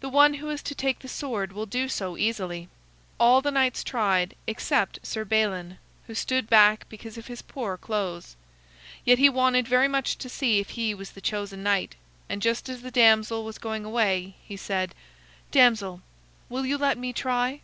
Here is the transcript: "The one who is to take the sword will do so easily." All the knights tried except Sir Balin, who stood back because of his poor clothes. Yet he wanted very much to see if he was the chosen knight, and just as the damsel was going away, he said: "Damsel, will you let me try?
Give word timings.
"The 0.00 0.10
one 0.10 0.34
who 0.34 0.50
is 0.50 0.62
to 0.64 0.74
take 0.74 0.98
the 0.98 1.08
sword 1.08 1.54
will 1.54 1.64
do 1.64 1.88
so 1.88 2.18
easily." 2.18 2.68
All 3.18 3.40
the 3.40 3.50
knights 3.50 3.82
tried 3.82 4.36
except 4.46 4.98
Sir 5.02 5.24
Balin, 5.24 5.78
who 6.06 6.14
stood 6.14 6.50
back 6.50 6.86
because 6.90 7.16
of 7.16 7.28
his 7.28 7.40
poor 7.40 7.78
clothes. 7.78 8.36
Yet 9.06 9.18
he 9.18 9.30
wanted 9.30 9.66
very 9.66 9.88
much 9.88 10.18
to 10.18 10.28
see 10.28 10.58
if 10.60 10.68
he 10.68 10.92
was 10.92 11.12
the 11.12 11.22
chosen 11.22 11.62
knight, 11.62 11.96
and 12.28 12.42
just 12.42 12.68
as 12.68 12.82
the 12.82 12.90
damsel 12.90 13.42
was 13.42 13.56
going 13.56 13.86
away, 13.86 14.34
he 14.44 14.58
said: 14.58 14.94
"Damsel, 15.50 16.02
will 16.50 16.66
you 16.66 16.76
let 16.76 16.98
me 16.98 17.14
try? 17.14 17.60